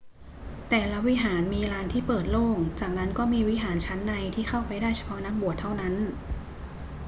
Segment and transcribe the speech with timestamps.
[0.69, 5.93] แต่ละวิหารมีลานที่เปิดโล่ง จากนั้นก็มีวิหารชั้นในที่เข้าไปได้เฉพาะนักบวชเท่านั้น